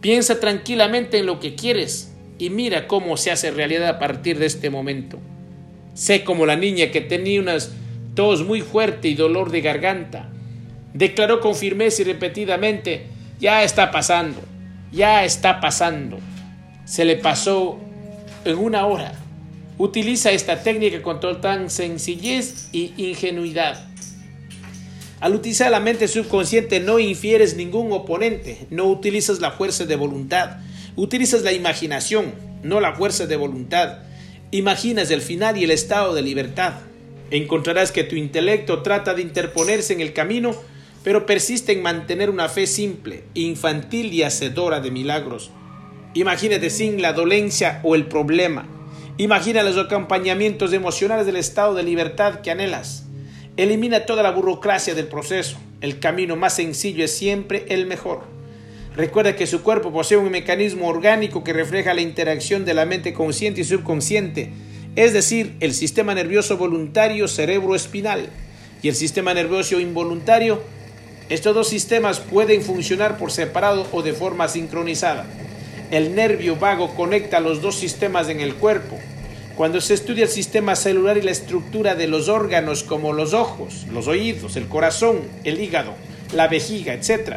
[0.00, 4.46] Piensa tranquilamente en lo que quieres y mira cómo se hace realidad a partir de
[4.46, 5.18] este momento.
[5.94, 7.72] Sé como la niña que tenía unas
[8.14, 10.30] tos muy fuerte y dolor de garganta.
[10.94, 13.06] Declaró con firmeza y repetidamente,
[13.38, 14.40] ya está pasando,
[14.92, 16.18] ya está pasando.
[16.84, 17.78] Se le pasó
[18.44, 19.12] en una hora.
[19.76, 23.89] Utiliza esta técnica con total sencillez y ingenuidad.
[25.20, 30.58] Al utilizar la mente subconsciente no infieres ningún oponente, no utilizas la fuerza de voluntad,
[30.96, 33.98] utilizas la imaginación, no la fuerza de voluntad.
[34.50, 36.74] Imaginas el final y el estado de libertad.
[37.30, 40.54] Encontrarás que tu intelecto trata de interponerse en el camino,
[41.04, 45.50] pero persiste en mantener una fe simple, infantil y hacedora de milagros.
[46.14, 48.66] Imagínate sin la dolencia o el problema,
[49.20, 53.04] Imagina los acompañamientos emocionales del estado de libertad que anhelas.
[53.60, 55.58] Elimina toda la burocracia del proceso.
[55.82, 58.22] El camino más sencillo es siempre el mejor.
[58.96, 63.12] Recuerda que su cuerpo posee un mecanismo orgánico que refleja la interacción de la mente
[63.12, 64.50] consciente y subconsciente,
[64.96, 68.30] es decir, el sistema nervioso voluntario cerebro-espinal
[68.80, 70.62] y el sistema nervioso involuntario.
[71.28, 75.26] Estos dos sistemas pueden funcionar por separado o de forma sincronizada.
[75.90, 78.98] El nervio vago conecta los dos sistemas en el cuerpo.
[79.56, 83.86] Cuando se estudia el sistema celular y la estructura de los órganos como los ojos,
[83.92, 85.94] los oídos, el corazón, el hígado,
[86.32, 87.36] la vejiga, etc.,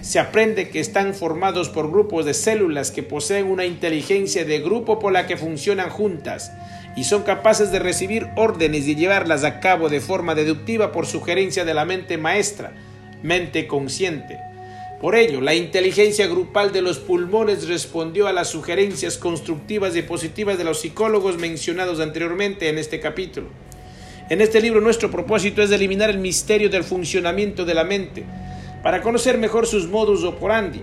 [0.00, 4.98] se aprende que están formados por grupos de células que poseen una inteligencia de grupo
[4.98, 6.52] por la que funcionan juntas
[6.94, 11.64] y son capaces de recibir órdenes y llevarlas a cabo de forma deductiva por sugerencia
[11.64, 12.72] de la mente maestra,
[13.22, 14.38] mente consciente.
[15.00, 20.56] Por ello, la inteligencia grupal de los pulmones respondió a las sugerencias constructivas y positivas
[20.56, 23.48] de los psicólogos mencionados anteriormente en este capítulo.
[24.30, 28.24] En este libro nuestro propósito es eliminar el misterio del funcionamiento de la mente,
[28.82, 30.80] para conocer mejor sus modus operandi.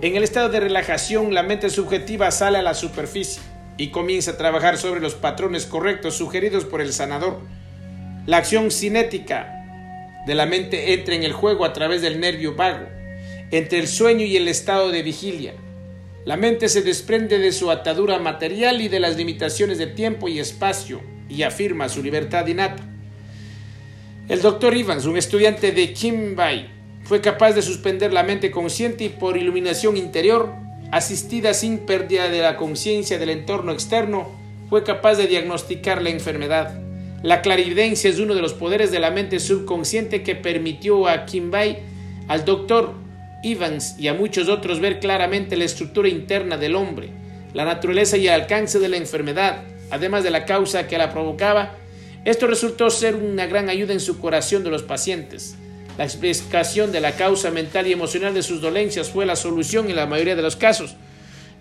[0.00, 3.42] En el estado de relajación, la mente subjetiva sale a la superficie
[3.76, 7.40] y comienza a trabajar sobre los patrones correctos sugeridos por el sanador.
[8.26, 12.99] La acción cinética de la mente entra en el juego a través del nervio vago
[13.50, 15.54] entre el sueño y el estado de vigilia.
[16.24, 20.38] La mente se desprende de su atadura material y de las limitaciones de tiempo y
[20.38, 22.84] espacio y afirma su libertad innata.
[24.28, 26.70] El doctor Evans, un estudiante de Kimbay,
[27.02, 30.52] fue capaz de suspender la mente consciente y por iluminación interior,
[30.92, 34.30] asistida sin pérdida de la conciencia del entorno externo,
[34.68, 36.80] fue capaz de diagnosticar la enfermedad.
[37.22, 41.78] La clarividencia es uno de los poderes de la mente subconsciente que permitió a Kimbay,
[42.28, 42.94] al doctor
[43.42, 47.08] Evans y a muchos otros ver claramente la estructura interna del hombre,
[47.54, 51.76] la naturaleza y el alcance de la enfermedad, además de la causa que la provocaba.
[52.24, 55.56] Esto resultó ser una gran ayuda en su curación de los pacientes.
[55.96, 59.96] La explicación de la causa mental y emocional de sus dolencias fue la solución en
[59.96, 60.96] la mayoría de los casos.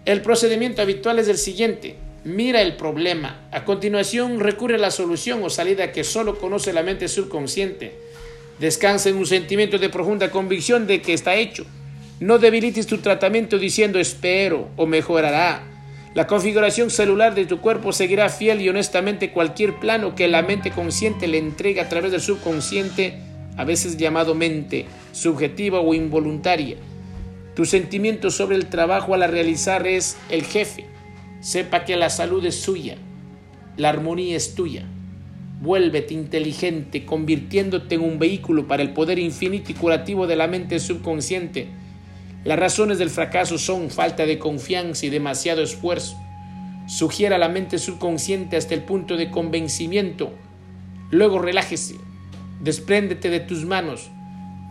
[0.06, 1.98] El procedimiento habitual es el siguiente.
[2.24, 3.48] Mira el problema.
[3.52, 8.09] A continuación recurre a la solución o salida que solo conoce la mente subconsciente
[8.60, 11.66] Descansa en un sentimiento de profunda convicción de que está hecho.
[12.20, 15.64] No debilites tu tratamiento diciendo espero o mejorará.
[16.14, 20.72] La configuración celular de tu cuerpo seguirá fiel y honestamente cualquier plano que la mente
[20.72, 23.20] consciente le entregue a través del subconsciente,
[23.56, 26.76] a veces llamado mente subjetiva o involuntaria.
[27.56, 30.86] Tu sentimiento sobre el trabajo a la realizar es el jefe.
[31.40, 32.98] Sepa que la salud es suya,
[33.78, 34.86] la armonía es tuya.
[35.62, 40.80] Vuélvete inteligente, convirtiéndote en un vehículo para el poder infinito y curativo de la mente
[40.80, 41.68] subconsciente.
[42.46, 46.18] Las razones del fracaso son falta de confianza y demasiado esfuerzo.
[46.88, 50.32] Sugiera la mente subconsciente hasta el punto de convencimiento.
[51.12, 51.96] Luego relájese,
[52.62, 54.10] despréndete de tus manos,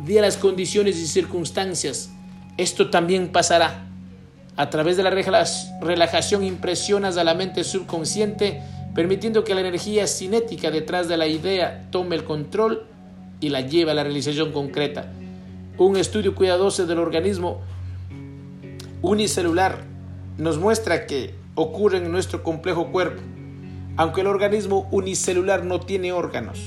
[0.06, 2.10] di a las condiciones y circunstancias.
[2.56, 3.84] Esto también pasará.
[4.56, 8.62] A través de la relajación impresionas a la mente subconsciente
[8.98, 12.82] permitiendo que la energía cinética detrás de la idea tome el control
[13.38, 15.12] y la lleve a la realización concreta.
[15.76, 17.60] Un estudio cuidadoso del organismo
[19.00, 19.84] unicelular
[20.36, 23.22] nos muestra que ocurre en nuestro complejo cuerpo,
[23.96, 26.58] aunque el organismo unicelular no tiene órganos.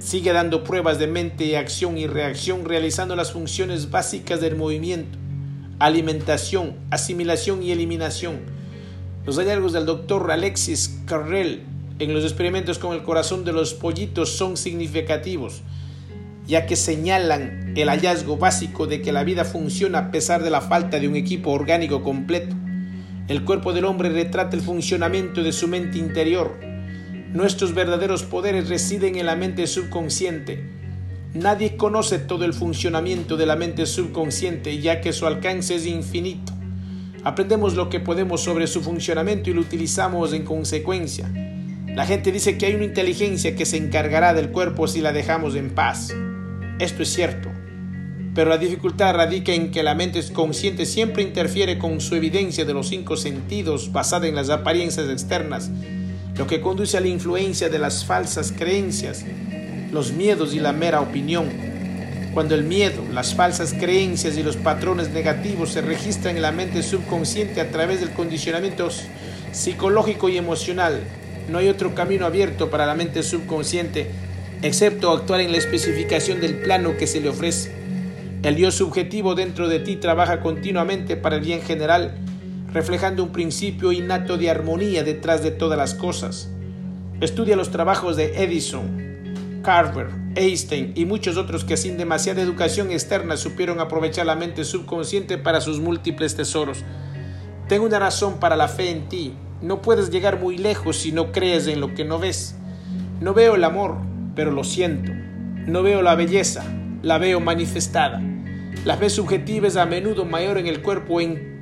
[0.00, 5.16] Sigue dando pruebas de mente, acción y reacción, realizando las funciones básicas del movimiento,
[5.78, 8.59] alimentación, asimilación y eliminación
[9.30, 11.62] los hallazgos del doctor Alexis Carrel
[12.00, 15.62] en los experimentos con el corazón de los pollitos son significativos,
[16.48, 20.60] ya que señalan el hallazgo básico de que la vida funciona a pesar de la
[20.60, 22.56] falta de un equipo orgánico completo.
[23.28, 26.58] El cuerpo del hombre retrata el funcionamiento de su mente interior.
[27.32, 30.68] Nuestros verdaderos poderes residen en la mente subconsciente.
[31.34, 36.52] Nadie conoce todo el funcionamiento de la mente subconsciente, ya que su alcance es infinito.
[37.22, 41.30] Aprendemos lo que podemos sobre su funcionamiento y lo utilizamos en consecuencia.
[41.86, 45.54] La gente dice que hay una inteligencia que se encargará del cuerpo si la dejamos
[45.54, 46.14] en paz.
[46.78, 47.50] Esto es cierto.
[48.34, 52.72] Pero la dificultad radica en que la mente consciente siempre interfiere con su evidencia de
[52.72, 55.70] los cinco sentidos basada en las apariencias externas,
[56.36, 59.26] lo que conduce a la influencia de las falsas creencias,
[59.92, 61.69] los miedos y la mera opinión.
[62.34, 66.82] Cuando el miedo, las falsas creencias y los patrones negativos se registran en la mente
[66.82, 68.88] subconsciente a través del condicionamiento
[69.52, 71.00] psicológico y emocional,
[71.48, 74.10] no hay otro camino abierto para la mente subconsciente
[74.62, 77.72] excepto actuar en la especificación del plano que se le ofrece.
[78.42, 82.14] El yo subjetivo dentro de ti trabaja continuamente para el bien general,
[82.72, 86.50] reflejando un principio innato de armonía detrás de todas las cosas.
[87.20, 93.36] Estudia los trabajos de Edison, Carver, Einstein y muchos otros que sin demasiada educación externa
[93.36, 96.84] supieron aprovechar la mente subconsciente para sus múltiples tesoros.
[97.68, 99.34] Tengo una razón para la fe en ti.
[99.60, 102.56] No puedes llegar muy lejos si no crees en lo que no ves.
[103.20, 103.96] No veo el amor,
[104.34, 105.12] pero lo siento.
[105.66, 106.64] No veo la belleza,
[107.02, 108.22] la veo manifestada.
[108.84, 111.60] La fe subjetiva es a menudo mayor en el cuerpo en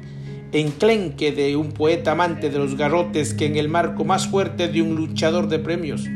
[0.52, 4.82] enclenque de un poeta amante de los garrotes que en el marco más fuerte de
[4.82, 6.06] un luchador de premios.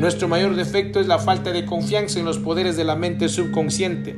[0.00, 4.16] Nuestro mayor defecto es la falta de confianza en los poderes de la mente subconsciente.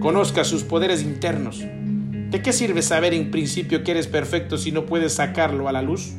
[0.00, 1.60] Conozca sus poderes internos.
[1.60, 5.80] ¿De qué sirve saber en principio que eres perfecto si no puedes sacarlo a la
[5.80, 6.14] luz?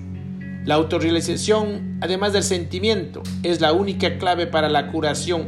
[0.64, 5.48] La autorrealización, además del sentimiento, es la única clave para la curación.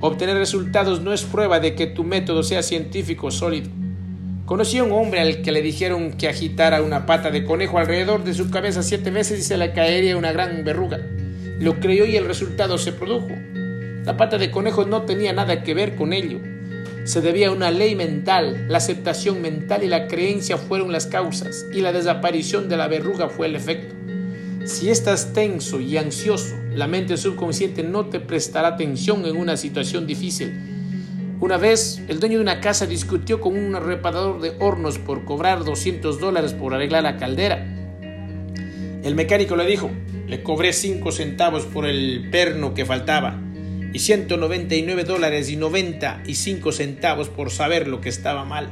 [0.00, 3.68] Obtener resultados no es prueba de que tu método sea científico sólido.
[4.46, 8.24] Conocí a un hombre al que le dijeron que agitara una pata de conejo alrededor
[8.24, 10.98] de su cabeza siete veces y se le caería una gran verruga.
[11.60, 13.28] Lo creyó y el resultado se produjo.
[14.06, 16.40] La pata de conejo no tenía nada que ver con ello.
[17.04, 21.66] Se debía a una ley mental, la aceptación mental y la creencia fueron las causas
[21.70, 23.94] y la desaparición de la verruga fue el efecto.
[24.64, 30.06] Si estás tenso y ansioso, la mente subconsciente no te prestará atención en una situación
[30.06, 30.52] difícil.
[31.40, 35.64] Una vez, el dueño de una casa discutió con un reparador de hornos por cobrar
[35.64, 37.79] 200 dólares por arreglar la caldera.
[39.02, 39.90] El mecánico le dijo,
[40.26, 43.40] le cobré 5 centavos por el perno que faltaba
[43.92, 48.68] y 199 dólares y 95 centavos por saber lo que estaba mal.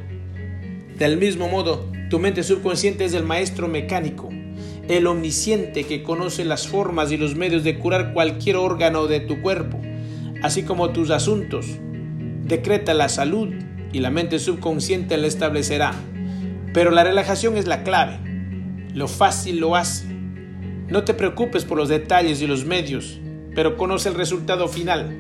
[0.96, 4.28] Del mismo modo, tu mente subconsciente es el maestro mecánico,
[4.88, 9.40] el omnisciente que conoce las formas y los medios de curar cualquier órgano de tu
[9.40, 9.80] cuerpo,
[10.42, 11.66] así como tus asuntos.
[12.44, 13.48] Decreta la salud
[13.92, 15.92] y la mente subconsciente la establecerá.
[16.72, 18.18] Pero la relajación es la clave.
[18.94, 20.17] Lo fácil lo hace.
[20.88, 23.20] No te preocupes por los detalles y los medios,
[23.54, 25.14] pero conoce el resultado final.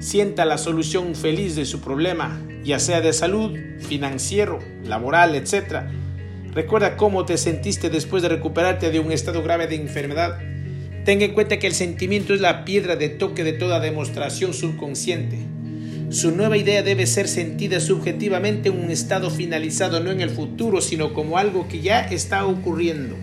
[0.00, 5.82] Sienta la solución feliz de su problema, ya sea de salud, financiero, laboral, etc.
[6.54, 10.38] Recuerda cómo te sentiste después de recuperarte de un estado grave de enfermedad.
[11.04, 15.36] Tenga en cuenta que el sentimiento es la piedra de toque de toda demostración subconsciente.
[16.08, 20.80] Su nueva idea debe ser sentida subjetivamente en un estado finalizado, no en el futuro,
[20.80, 23.14] sino como algo que ya está ocurriendo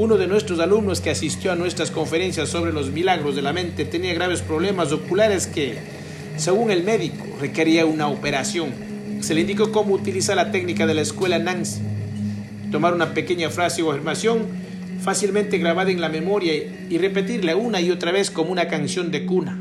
[0.00, 3.84] Uno de nuestros alumnos que asistió a nuestras conferencias sobre los milagros de la mente
[3.84, 5.76] tenía graves problemas oculares que,
[6.38, 8.70] según el médico, requería una operación.
[9.20, 11.82] Se le indicó cómo utilizar la técnica de la escuela Nancy.
[12.72, 14.46] Tomar una pequeña frase o afirmación
[15.02, 19.26] fácilmente grabada en la memoria y repetirla una y otra vez como una canción de
[19.26, 19.60] cuna.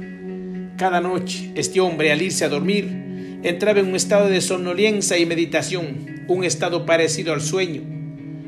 [0.77, 5.25] Cada noche, este hombre al irse a dormir entraba en un estado de somnolencia y
[5.25, 7.98] meditación, un estado parecido al sueño.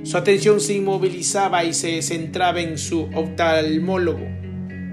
[0.03, 4.25] Su atención se inmovilizaba y se centraba en su oftalmólogo.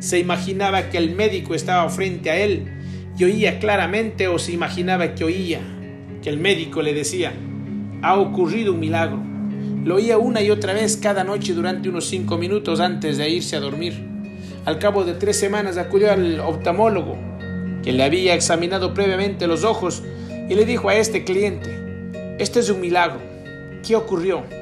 [0.01, 2.69] Se imaginaba que el médico estaba frente a él
[3.19, 5.61] y oía claramente o se imaginaba que oía,
[6.23, 7.33] que el médico le decía,
[8.03, 9.19] ha ocurrido un milagro.
[9.83, 13.57] Lo oía una y otra vez cada noche durante unos cinco minutos antes de irse
[13.57, 13.95] a dormir.
[14.67, 17.17] Al cabo de tres semanas acudió al oftalmólogo,
[17.83, 20.03] que le había examinado previamente los ojos,
[20.51, 21.71] y le dijo a este cliente,
[22.39, 23.21] este es un milagro.
[23.83, 24.58] ¿Qué ocurrió?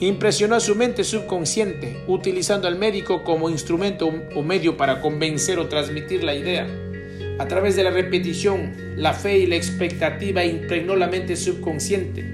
[0.00, 5.66] Impresionó a su mente subconsciente, utilizando al médico como instrumento o medio para convencer o
[5.66, 6.68] transmitir la idea.
[7.40, 12.24] A través de la repetición, la fe y la expectativa impregnó la mente subconsciente.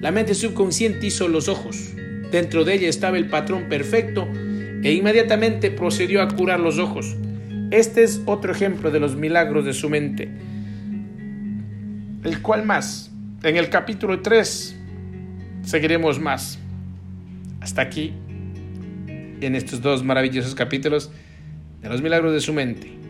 [0.00, 1.90] La mente subconsciente hizo los ojos.
[2.30, 4.26] Dentro de ella estaba el patrón perfecto
[4.82, 7.14] e inmediatamente procedió a curar los ojos.
[7.70, 10.30] Este es otro ejemplo de los milagros de su mente.
[12.24, 13.10] El cual más,
[13.42, 14.76] en el capítulo 3
[15.62, 16.61] seguiremos más.
[17.62, 18.12] Hasta aquí,
[19.40, 21.12] en estos dos maravillosos capítulos
[21.80, 23.01] de los milagros de su mente.